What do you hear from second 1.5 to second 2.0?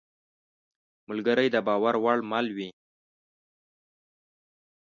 د باور